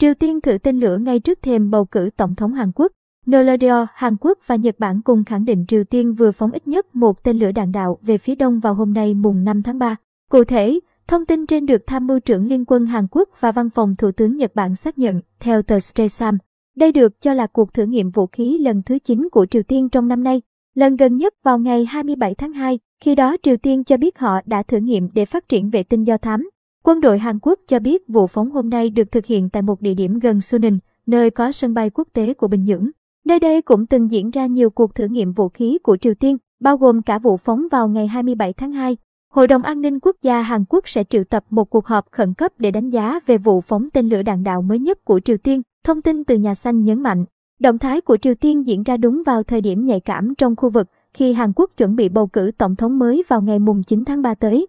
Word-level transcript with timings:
Triều 0.00 0.14
Tiên 0.14 0.40
thử 0.40 0.58
tên 0.58 0.80
lửa 0.80 0.98
ngay 0.98 1.20
trước 1.20 1.42
thềm 1.42 1.70
bầu 1.70 1.84
cử 1.84 2.10
tổng 2.16 2.34
thống 2.34 2.52
Hàn 2.52 2.72
Quốc. 2.74 2.92
Nolodio, 3.26 3.86
Hàn 3.94 4.16
Quốc 4.20 4.38
và 4.46 4.56
Nhật 4.56 4.78
Bản 4.78 5.00
cùng 5.02 5.24
khẳng 5.24 5.44
định 5.44 5.64
Triều 5.68 5.84
Tiên 5.84 6.14
vừa 6.14 6.32
phóng 6.32 6.50
ít 6.52 6.68
nhất 6.68 6.94
một 6.94 7.22
tên 7.22 7.38
lửa 7.38 7.52
đạn 7.52 7.72
đạo 7.72 7.98
về 8.02 8.18
phía 8.18 8.34
đông 8.34 8.60
vào 8.60 8.74
hôm 8.74 8.92
nay 8.92 9.14
mùng 9.14 9.44
5 9.44 9.62
tháng 9.62 9.78
3. 9.78 9.96
Cụ 10.30 10.44
thể, 10.44 10.80
thông 11.08 11.26
tin 11.26 11.46
trên 11.46 11.66
được 11.66 11.82
tham 11.86 12.06
mưu 12.06 12.20
trưởng 12.20 12.46
Liên 12.46 12.64
quân 12.64 12.86
Hàn 12.86 13.06
Quốc 13.10 13.28
và 13.40 13.52
văn 13.52 13.70
phòng 13.70 13.94
Thủ 13.98 14.10
tướng 14.12 14.36
Nhật 14.36 14.54
Bản 14.54 14.76
xác 14.76 14.98
nhận, 14.98 15.20
theo 15.40 15.62
tờ 15.62 15.80
Stresam. 15.80 16.38
Đây 16.76 16.92
được 16.92 17.20
cho 17.20 17.34
là 17.34 17.46
cuộc 17.46 17.74
thử 17.74 17.86
nghiệm 17.86 18.10
vũ 18.10 18.26
khí 18.26 18.58
lần 18.58 18.82
thứ 18.86 18.98
9 18.98 19.28
của 19.32 19.46
Triều 19.46 19.62
Tiên 19.62 19.88
trong 19.88 20.08
năm 20.08 20.24
nay, 20.24 20.42
lần 20.74 20.96
gần 20.96 21.16
nhất 21.16 21.34
vào 21.42 21.58
ngày 21.58 21.84
27 21.84 22.34
tháng 22.34 22.52
2, 22.52 22.78
khi 23.04 23.14
đó 23.14 23.36
Triều 23.42 23.56
Tiên 23.56 23.84
cho 23.84 23.96
biết 23.96 24.18
họ 24.18 24.40
đã 24.46 24.62
thử 24.62 24.76
nghiệm 24.76 25.08
để 25.14 25.24
phát 25.24 25.48
triển 25.48 25.70
vệ 25.70 25.82
tinh 25.82 26.04
do 26.04 26.16
thám. 26.16 26.50
Quân 26.84 27.00
đội 27.00 27.18
Hàn 27.18 27.38
Quốc 27.42 27.58
cho 27.66 27.78
biết 27.78 28.08
vụ 28.08 28.26
phóng 28.26 28.50
hôm 28.50 28.70
nay 28.70 28.90
được 28.90 29.12
thực 29.12 29.26
hiện 29.26 29.48
tại 29.48 29.62
một 29.62 29.80
địa 29.80 29.94
điểm 29.94 30.18
gần 30.18 30.40
Sunan, 30.40 30.78
nơi 31.06 31.30
có 31.30 31.52
sân 31.52 31.74
bay 31.74 31.90
quốc 31.90 32.08
tế 32.12 32.34
của 32.34 32.48
Bình 32.48 32.64
Nhưỡng. 32.64 32.90
Nơi 33.24 33.38
đây 33.40 33.62
cũng 33.62 33.86
từng 33.86 34.10
diễn 34.10 34.30
ra 34.30 34.46
nhiều 34.46 34.70
cuộc 34.70 34.94
thử 34.94 35.06
nghiệm 35.06 35.32
vũ 35.32 35.48
khí 35.48 35.78
của 35.82 35.96
Triều 35.96 36.14
Tiên, 36.14 36.36
bao 36.60 36.76
gồm 36.76 37.02
cả 37.02 37.18
vụ 37.18 37.36
phóng 37.36 37.66
vào 37.70 37.88
ngày 37.88 38.06
27 38.06 38.52
tháng 38.52 38.72
2. 38.72 38.96
Hội 39.32 39.46
đồng 39.46 39.62
An 39.62 39.80
ninh 39.80 40.00
Quốc 40.00 40.16
gia 40.22 40.42
Hàn 40.42 40.64
Quốc 40.68 40.88
sẽ 40.88 41.04
triệu 41.04 41.24
tập 41.24 41.44
một 41.50 41.70
cuộc 41.70 41.86
họp 41.86 42.06
khẩn 42.10 42.34
cấp 42.34 42.52
để 42.58 42.70
đánh 42.70 42.90
giá 42.90 43.20
về 43.26 43.38
vụ 43.38 43.60
phóng 43.60 43.88
tên 43.92 44.08
lửa 44.08 44.22
đạn 44.22 44.42
đạo 44.42 44.62
mới 44.62 44.78
nhất 44.78 45.04
của 45.04 45.20
Triều 45.20 45.36
Tiên, 45.36 45.62
thông 45.84 46.02
tin 46.02 46.24
từ 46.24 46.36
Nhà 46.36 46.54
Xanh 46.54 46.84
nhấn 46.84 47.02
mạnh. 47.02 47.24
Động 47.60 47.78
thái 47.78 48.00
của 48.00 48.16
Triều 48.16 48.34
Tiên 48.34 48.66
diễn 48.66 48.82
ra 48.82 48.96
đúng 48.96 49.22
vào 49.26 49.42
thời 49.42 49.60
điểm 49.60 49.84
nhạy 49.86 50.00
cảm 50.00 50.34
trong 50.34 50.56
khu 50.56 50.70
vực, 50.70 50.86
khi 51.14 51.32
Hàn 51.32 51.52
Quốc 51.56 51.70
chuẩn 51.76 51.96
bị 51.96 52.08
bầu 52.08 52.26
cử 52.26 52.50
tổng 52.58 52.76
thống 52.76 52.98
mới 52.98 53.22
vào 53.28 53.42
ngày 53.42 53.58
9 53.86 54.04
tháng 54.04 54.22
3 54.22 54.34
tới. 54.34 54.66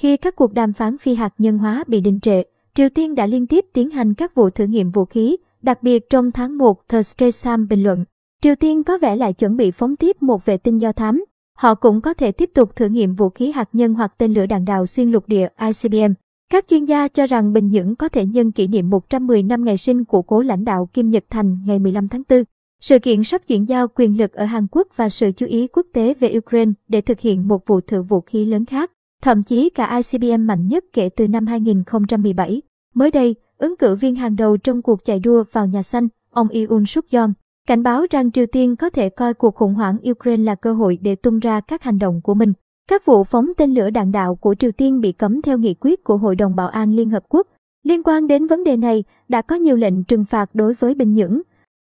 Khi 0.00 0.16
các 0.16 0.36
cuộc 0.36 0.52
đàm 0.52 0.72
phán 0.72 0.98
phi 0.98 1.14
hạt 1.14 1.34
nhân 1.38 1.58
hóa 1.58 1.84
bị 1.86 2.00
đình 2.00 2.20
trệ, 2.20 2.42
Triều 2.74 2.88
Tiên 2.88 3.14
đã 3.14 3.26
liên 3.26 3.46
tiếp 3.46 3.64
tiến 3.72 3.90
hành 3.90 4.14
các 4.14 4.34
vụ 4.34 4.50
thử 4.50 4.64
nghiệm 4.64 4.90
vũ 4.90 5.04
khí, 5.04 5.36
đặc 5.62 5.82
biệt 5.82 6.10
trong 6.10 6.32
tháng 6.32 6.58
1, 6.58 6.88
tờ 6.88 7.02
Stresam 7.02 7.68
bình 7.68 7.82
luận. 7.82 8.04
Triều 8.42 8.54
Tiên 8.54 8.84
có 8.84 8.98
vẻ 8.98 9.16
lại 9.16 9.32
chuẩn 9.32 9.56
bị 9.56 9.70
phóng 9.70 9.96
tiếp 9.96 10.22
một 10.22 10.44
vệ 10.44 10.56
tinh 10.56 10.78
do 10.78 10.92
thám. 10.92 11.24
Họ 11.58 11.74
cũng 11.74 12.00
có 12.00 12.14
thể 12.14 12.32
tiếp 12.32 12.50
tục 12.54 12.76
thử 12.76 12.86
nghiệm 12.86 13.14
vũ 13.14 13.28
khí 13.28 13.50
hạt 13.50 13.68
nhân 13.72 13.94
hoặc 13.94 14.14
tên 14.18 14.34
lửa 14.34 14.46
đạn 14.46 14.64
đạo 14.64 14.86
xuyên 14.86 15.10
lục 15.10 15.28
địa 15.28 15.48
ICBM. 15.60 16.12
Các 16.52 16.64
chuyên 16.68 16.84
gia 16.84 17.08
cho 17.08 17.26
rằng 17.26 17.52
Bình 17.52 17.70
Nhưỡng 17.70 17.96
có 17.96 18.08
thể 18.08 18.26
nhân 18.26 18.52
kỷ 18.52 18.66
niệm 18.66 18.90
110 18.90 19.42
năm 19.42 19.64
ngày 19.64 19.76
sinh 19.76 20.04
của 20.04 20.22
cố 20.22 20.42
lãnh 20.42 20.64
đạo 20.64 20.88
Kim 20.92 21.10
Nhật 21.10 21.24
Thành 21.30 21.58
ngày 21.66 21.78
15 21.78 22.08
tháng 22.08 22.22
4. 22.28 22.44
Sự 22.80 22.98
kiện 22.98 23.24
sắp 23.24 23.42
chuyển 23.46 23.68
giao 23.68 23.88
quyền 23.88 24.18
lực 24.18 24.32
ở 24.32 24.44
Hàn 24.44 24.66
Quốc 24.70 24.88
và 24.96 25.08
sự 25.08 25.32
chú 25.32 25.46
ý 25.46 25.66
quốc 25.66 25.86
tế 25.92 26.14
về 26.14 26.34
Ukraine 26.36 26.72
để 26.88 27.00
thực 27.00 27.20
hiện 27.20 27.48
một 27.48 27.66
vụ 27.66 27.80
thử 27.80 28.02
vũ 28.02 28.20
khí 28.20 28.44
lớn 28.44 28.64
khác, 28.64 28.90
thậm 29.22 29.42
chí 29.42 29.70
cả 29.70 30.00
ICBM 30.02 30.46
mạnh 30.46 30.66
nhất 30.66 30.84
kể 30.92 31.08
từ 31.08 31.28
năm 31.28 31.46
2017. 31.46 32.62
Mới 32.94 33.10
đây, 33.10 33.34
ứng 33.58 33.76
cử 33.76 33.94
viên 33.94 34.16
hàng 34.16 34.36
đầu 34.36 34.56
trong 34.56 34.82
cuộc 34.82 35.04
chạy 35.04 35.20
đua 35.20 35.44
vào 35.52 35.66
nhà 35.66 35.82
xanh, 35.82 36.08
ông 36.30 36.48
Yoon 36.48 36.86
suk 36.86 37.04
yeol 37.10 37.30
cảnh 37.70 37.82
báo 37.82 38.06
rằng 38.10 38.30
Triều 38.30 38.46
Tiên 38.46 38.76
có 38.76 38.90
thể 38.90 39.08
coi 39.08 39.34
cuộc 39.34 39.54
khủng 39.54 39.74
hoảng 39.74 39.96
Ukraine 40.10 40.44
là 40.44 40.54
cơ 40.54 40.72
hội 40.72 40.98
để 41.02 41.14
tung 41.14 41.38
ra 41.38 41.60
các 41.60 41.82
hành 41.82 41.98
động 41.98 42.20
của 42.22 42.34
mình. 42.34 42.52
Các 42.88 43.04
vụ 43.04 43.24
phóng 43.24 43.52
tên 43.56 43.74
lửa 43.74 43.90
đạn 43.90 44.12
đạo 44.12 44.34
của 44.34 44.54
Triều 44.54 44.72
Tiên 44.72 45.00
bị 45.00 45.12
cấm 45.12 45.42
theo 45.42 45.58
nghị 45.58 45.74
quyết 45.74 46.04
của 46.04 46.16
Hội 46.16 46.36
đồng 46.36 46.56
Bảo 46.56 46.68
an 46.68 46.92
Liên 46.92 47.10
Hợp 47.10 47.22
Quốc. 47.28 47.46
Liên 47.82 48.02
quan 48.02 48.26
đến 48.26 48.46
vấn 48.46 48.64
đề 48.64 48.76
này, 48.76 49.04
đã 49.28 49.42
có 49.42 49.56
nhiều 49.56 49.76
lệnh 49.76 50.04
trừng 50.04 50.24
phạt 50.24 50.50
đối 50.54 50.74
với 50.74 50.94
Bình 50.94 51.14
Nhưỡng. 51.14 51.40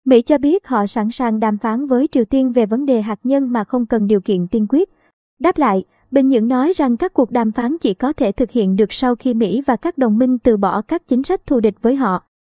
Mỹ 0.05 0.23
cho 0.23 0.39
biết 0.39 0.67
họ 0.67 0.87
sẵn 0.87 1.11
sàng 1.11 1.41
đàm 1.41 1.59
phán 1.59 1.87
với 1.87 2.09
Triều 2.13 2.25
Tiên 2.25 2.53
về 2.53 2.67
vấn 2.67 2.87
đề 2.87 3.03
hạt 3.03 3.21
nhân 3.25 3.53
mà 3.53 3.65
không 3.65 3.87
cần 3.87 4.07
điều 4.07 4.21
kiện 4.21 4.49
tiên 4.49 4.67
quyết. 4.69 4.91
Đáp 5.41 5.59
lại, 5.59 5.85
Bình 6.13 6.29
Nhưỡng 6.29 6.49
nói 6.49 6.73
rằng 6.77 6.97
các 6.97 7.13
cuộc 7.13 7.31
đàm 7.31 7.53
phán 7.53 7.79
chỉ 7.79 7.95
có 7.95 8.13
thể 8.13 8.33
thực 8.33 8.51
hiện 8.51 8.77
được 8.77 8.93
sau 8.93 9.15
khi 9.15 9.35
Mỹ 9.35 9.63
và 9.67 9.77
các 9.77 9.99
đồng 9.99 10.19
minh 10.19 10.39
từ 10.39 10.57
bỏ 10.57 10.83
các 10.83 11.09
chính 11.09 11.23
sách 11.23 11.47
thù 11.47 11.61
địch 11.61 11.75
với 11.83 11.97
họ. 11.97 12.32